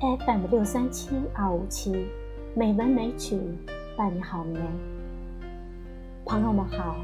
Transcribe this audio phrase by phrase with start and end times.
[0.00, 2.06] FM 六三七二五七，
[2.54, 3.36] 美文美曲
[3.96, 4.62] 伴你好眠。
[6.24, 6.94] 朋友们好，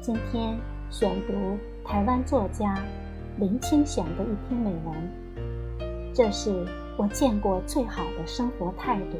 [0.00, 0.58] 今天
[0.90, 2.82] 选读台湾作家
[3.38, 6.66] 林清玄的一篇美文，这是
[6.96, 9.16] 我见过最好的生活态度。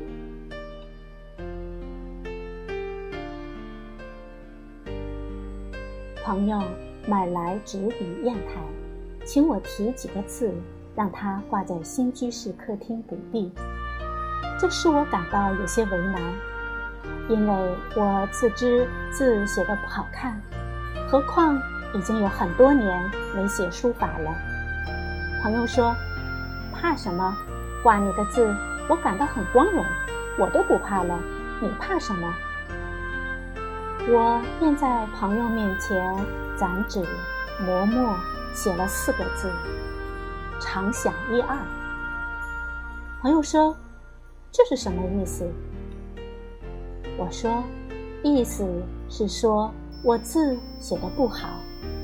[6.25, 6.61] 朋友
[7.07, 8.61] 买来纸笔砚台，
[9.25, 10.53] 请我提几个字。
[10.97, 13.51] 让它挂在新居室客厅补壁，
[14.59, 16.21] 这使我感到有些为难，
[17.29, 20.41] 因为我自知字写的不好看，
[21.09, 21.57] 何况
[21.95, 24.35] 已经有很多年没写书法了。
[25.43, 25.95] 朋友说
[26.75, 27.37] ：“怕什么？
[27.83, 28.55] 挂你的字，
[28.89, 29.85] 我感到很光荣，
[30.39, 31.19] 我都不怕了，
[31.61, 32.35] 你怕什么？”
[34.09, 36.15] 我便在朋友面前
[36.57, 37.03] 攒纸
[37.65, 38.15] 磨墨，
[38.53, 39.51] 写了四个字。
[40.61, 41.57] 常想一二。
[43.23, 43.75] 朋友说
[44.53, 45.51] ：“这是什么意思？”
[47.19, 47.65] 我说
[48.23, 48.65] ：“意思
[49.09, 49.73] 是说
[50.05, 51.49] 我字写的不好，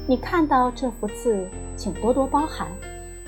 [0.08, 1.46] 你看到这幅字，
[1.76, 2.68] 请多多包涵，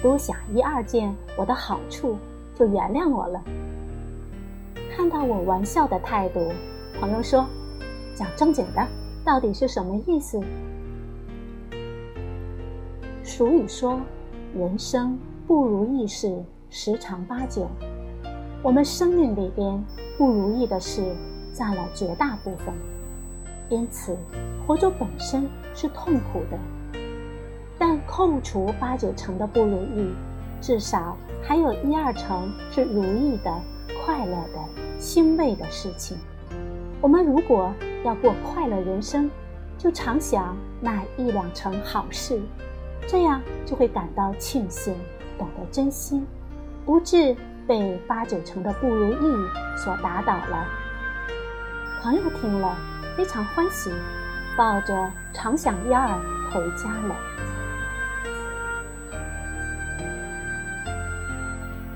[0.02, 2.18] 多想一二件我的好处，
[2.58, 3.42] 就原谅我了。”
[4.96, 6.50] 看到我玩笑的态度，
[6.98, 7.46] 朋友说
[8.16, 8.86] ：“讲正经的，
[9.24, 10.40] 到底是什么意思？”
[13.22, 14.00] 俗语说。
[14.58, 17.68] 人生不如意事十常八九，
[18.60, 19.80] 我们生命里边
[20.16, 21.14] 不如意的事
[21.52, 22.74] 占了绝大部分，
[23.68, 24.16] 因此
[24.66, 26.58] 活着本身是痛苦的。
[27.78, 30.12] 但扣除八九成的不如意，
[30.60, 33.62] 至少还有一二成是如意的、
[34.04, 34.58] 快乐的、
[34.98, 36.18] 欣慰的事情。
[37.00, 37.72] 我们如果
[38.04, 39.30] 要过快乐人生，
[39.78, 42.40] 就常想那一两成好事。
[43.10, 44.94] 这样就会感到庆幸，
[45.38, 46.22] 懂得珍惜，
[46.84, 47.34] 不至
[47.66, 49.48] 被八九成的不如意
[49.78, 50.66] 所打倒了。
[52.02, 52.76] 朋友听了
[53.16, 53.90] 非常欢喜，
[54.58, 56.06] 抱着常想一二
[56.52, 57.16] 回家了。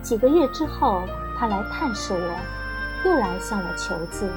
[0.00, 1.02] 几个月之后，
[1.38, 2.38] 他来探视我，
[3.04, 4.30] 又来向我求字，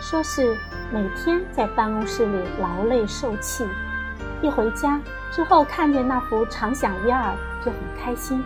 [0.00, 0.56] 说是
[0.92, 3.66] 每天在办公室里劳累受气。
[4.40, 5.00] 一回家
[5.32, 7.34] 之后，看见那幅常想一二
[7.64, 8.42] 就很开心，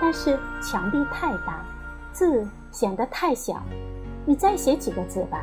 [0.00, 1.64] 但是墙壁太大，
[2.12, 3.62] 字显得太小，
[4.24, 5.42] 你再写几个字吧。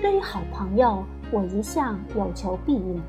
[0.00, 3.02] 对于好朋友，我一向有求必应，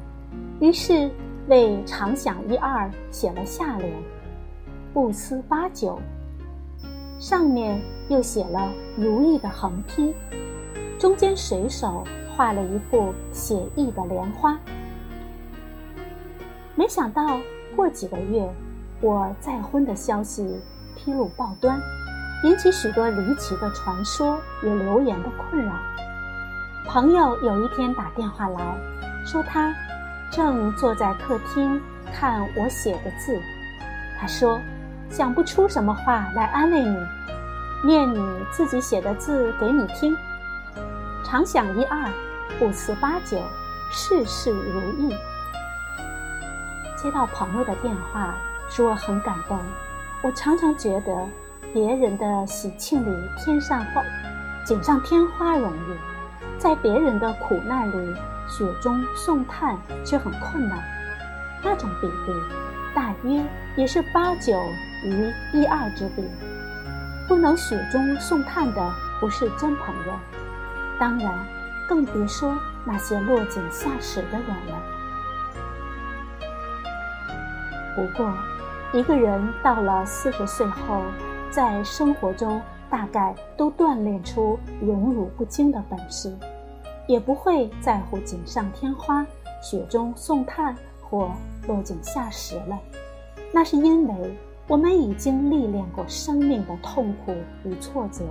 [0.59, 1.11] 于是
[1.47, 3.93] 为常想一二写了下联：
[4.93, 5.99] 不思八九。
[7.19, 10.13] 上面又写了如意的横批，
[10.97, 12.03] 中间随手
[12.35, 14.57] 画了一幅写意的莲花。
[16.79, 17.37] 没想到
[17.75, 18.49] 过几个月，
[19.01, 20.61] 我再婚的消息
[20.95, 21.77] 披露报端，
[22.45, 25.73] 引起许多离奇的传说与流言的困扰。
[26.87, 28.77] 朋友有一天打电话来
[29.25, 29.75] 说，他
[30.31, 31.81] 正坐在客厅
[32.13, 33.37] 看我写的字。
[34.17, 34.57] 他说
[35.09, 36.97] 想不出什么话来安慰你，
[37.83, 40.15] 念你自己写的字给你听。
[41.25, 42.09] 常想一二，
[42.57, 43.37] 不辞八九，
[43.91, 45.13] 事事如意。
[47.01, 48.35] 接到朋友的电话，
[48.69, 49.57] 使我很感动。
[50.21, 51.25] 我常常觉得，
[51.73, 54.03] 别人的喜庆里添上花，
[54.65, 55.95] 锦上添花容易；
[56.57, 58.13] 在别人的苦难里
[58.49, 60.77] 雪中送炭却很困难。
[61.63, 62.37] 那种比例，
[62.93, 63.41] 大约
[63.77, 64.61] 也是八九
[65.05, 66.23] 与一二之比。
[67.29, 70.13] 不能雪中送炭的，不是真朋友。
[70.99, 71.33] 当然，
[71.87, 74.98] 更别说那些落井下石的人了。
[77.99, 78.33] 不过，
[78.93, 81.01] 一个人到了四十岁后，
[81.51, 86.33] 在生活中大概都锻炼出荣辱不惊的本事，
[87.05, 89.25] 也不会在乎锦上添花、
[89.61, 91.29] 雪中送炭或
[91.67, 92.79] 落井下石了。
[93.51, 97.33] 那是因为我们已经历练过生命的痛苦
[97.65, 98.23] 与挫折，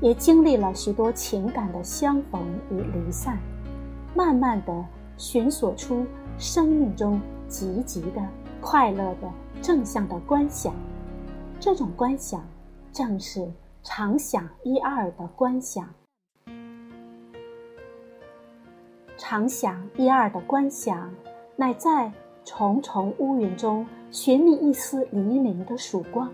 [0.00, 3.38] 也经历了许多情感的相逢与离散，
[4.12, 4.84] 慢慢的
[5.16, 6.04] 寻索出
[6.36, 8.20] 生命中积极的。
[8.64, 9.30] 快乐的
[9.60, 10.74] 正向的观想，
[11.60, 12.42] 这种观想
[12.94, 13.46] 正是
[13.82, 15.86] 常想一二的观想。
[19.18, 21.12] 常想一二的观想，
[21.56, 22.10] 乃在
[22.42, 26.32] 重重乌云中寻觅一丝黎明的曙光，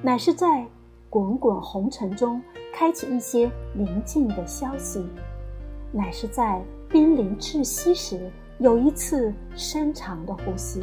[0.00, 0.66] 乃是在
[1.10, 2.42] 滚滚红尘中
[2.72, 5.06] 开启一些宁静的消息，
[5.92, 10.80] 乃是在濒临窒息时有一次深长的呼吸。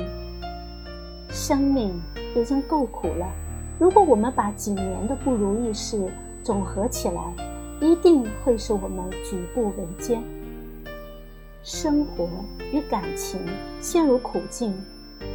[1.35, 2.01] 生命
[2.33, 3.27] 已经够苦了，
[3.77, 6.09] 如果我们把几年的不如意事
[6.41, 7.21] 总合起来，
[7.81, 10.23] 一定会使我们举步维艰。
[11.61, 12.25] 生活
[12.71, 13.41] 与感情
[13.81, 14.73] 陷入苦境，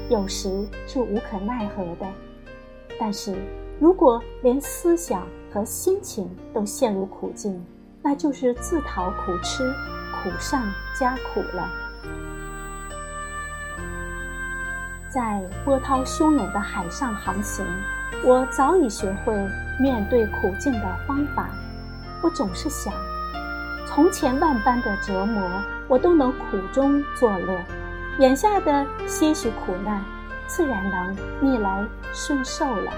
[0.08, 2.06] 有时是无可奈何的；
[2.99, 3.37] 但是，
[3.79, 7.62] 如果连思想和心情都陷入苦境，
[8.03, 9.70] 那就是自讨苦吃，
[10.23, 10.62] 苦上
[10.99, 11.69] 加苦了。
[15.10, 17.66] 在波涛汹涌的海上航行，
[18.24, 19.34] 我早已学会
[19.80, 21.50] 面对苦境的方法。
[22.22, 22.94] 我总是想。
[23.86, 25.42] 从前万般的折磨，
[25.88, 27.58] 我都能苦中作乐；
[28.20, 30.00] 眼下的些许苦难，
[30.46, 32.92] 自然能逆来顺受了。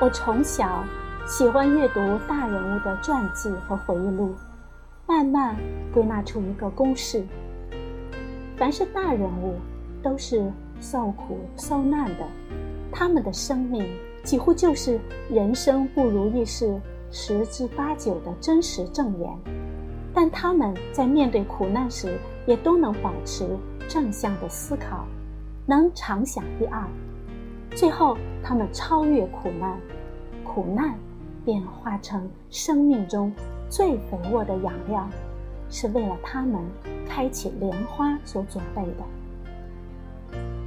[0.00, 0.84] 我从小
[1.26, 4.36] 喜欢阅读大人物的传记和回忆录，
[5.08, 5.56] 慢慢
[5.92, 7.26] 归纳出一个公式：
[8.56, 9.58] 凡是大人物，
[10.04, 12.26] 都是受苦受难的，
[12.92, 13.86] 他们的生命
[14.22, 16.80] 几乎就是人生不如意事。
[17.10, 19.32] 十之八九的真实证言，
[20.12, 23.48] 但他们在面对苦难时，也都能保持
[23.88, 25.06] 正向的思考，
[25.64, 26.86] 能常想一二，
[27.70, 29.80] 最后他们超越苦难，
[30.44, 30.94] 苦难
[31.46, 33.32] 便化成生命中
[33.70, 35.08] 最肥沃的养料，
[35.70, 36.60] 是为了他们
[37.08, 39.04] 开启莲花所准备的。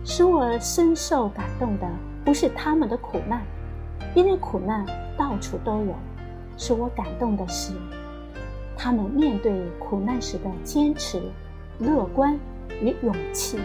[0.03, 1.87] 使我深受感动的，
[2.25, 3.41] 不是他们的苦难，
[4.15, 4.85] 因为苦难
[5.17, 5.95] 到处都有。
[6.57, 7.73] 使我感动的是，
[8.77, 11.21] 他们面对苦难时的坚持、
[11.79, 12.37] 乐观
[12.81, 13.57] 与勇气。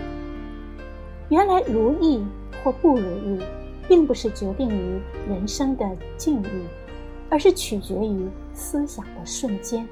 [1.28, 2.24] 原来如意
[2.62, 3.40] 或不如意，
[3.88, 5.84] 并不是决定于人生的
[6.16, 6.64] 境遇，
[7.28, 9.86] 而是取决于思想的瞬间。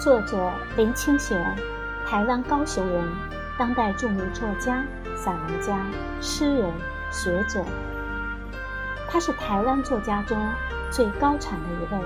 [0.00, 1.38] 作者林清玄，
[2.06, 3.06] 台湾高雄人，
[3.58, 4.82] 当代著名作家、
[5.14, 5.86] 散文家、
[6.22, 6.72] 诗人、
[7.10, 7.62] 学者。
[9.06, 10.38] 他是台湾作家中
[10.90, 12.00] 最高产的一位，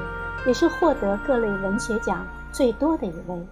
[0.49, 3.47] 也是获得各类文学奖最多的一位，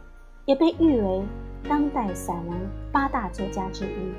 [0.46, 1.24] 也被誉为
[1.68, 2.58] 当代散文
[2.90, 4.12] 八大作家之一。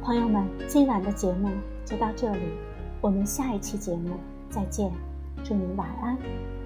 [0.00, 1.50] 朋友们，今晚的节目
[1.84, 2.40] 就到这里，
[3.00, 4.16] 我们下一期节目
[4.48, 4.92] 再见。
[5.44, 6.57] 祝您晚安。